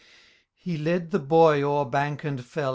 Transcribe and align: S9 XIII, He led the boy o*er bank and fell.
S9 0.01 0.03
XIII, 0.03 0.53
He 0.55 0.77
led 0.79 1.11
the 1.11 1.19
boy 1.19 1.61
o*er 1.61 1.85
bank 1.85 2.23
and 2.23 2.43
fell. 2.43 2.69